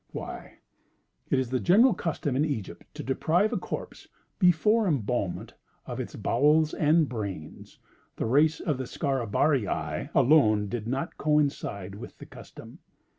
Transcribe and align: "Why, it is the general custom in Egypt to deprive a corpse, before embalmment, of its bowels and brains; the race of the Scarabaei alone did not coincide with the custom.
"Why, 0.13 0.57
it 1.29 1.37
is 1.37 1.51
the 1.51 1.59
general 1.59 1.93
custom 1.93 2.35
in 2.35 2.43
Egypt 2.43 2.85
to 2.95 3.03
deprive 3.03 3.53
a 3.53 3.57
corpse, 3.59 4.07
before 4.39 4.87
embalmment, 4.87 5.53
of 5.85 5.99
its 5.99 6.15
bowels 6.15 6.73
and 6.73 7.07
brains; 7.07 7.77
the 8.15 8.25
race 8.25 8.59
of 8.59 8.79
the 8.79 8.85
Scarabaei 8.87 10.09
alone 10.15 10.69
did 10.69 10.87
not 10.87 11.19
coincide 11.19 11.93
with 11.93 12.17
the 12.17 12.25
custom. 12.25 12.79